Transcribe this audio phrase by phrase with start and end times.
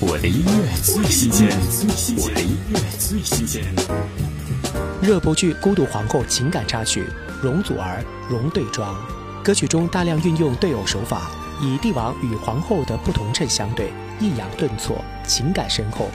[0.00, 1.48] 我的音乐最新鲜，
[2.18, 3.64] 我的音乐最新鲜。
[5.02, 7.02] 热播剧《孤独皇后》情感插曲
[7.42, 8.94] 《容祖儿容对庄》，
[9.42, 16.08] 歌曲中大量运用对偶手法，以帝王与皇后的不同称相对，抑扬顿挫，情感深厚。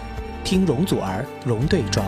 [0.45, 2.05] 听容祖儿容对庄。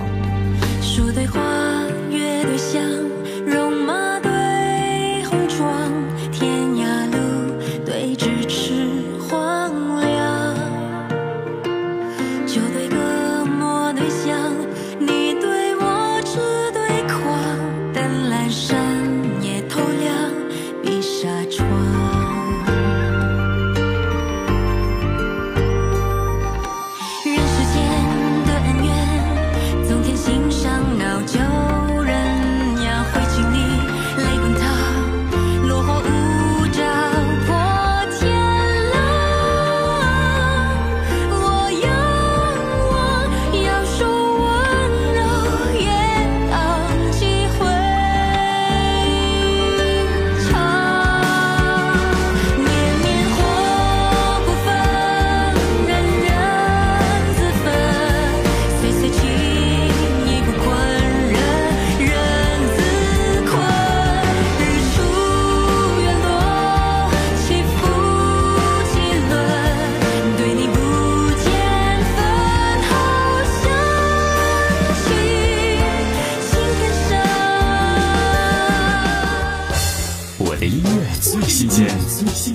[80.66, 81.86] 的音乐最新鲜，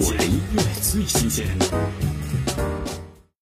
[0.01, 1.47] 我的音乐最新鲜。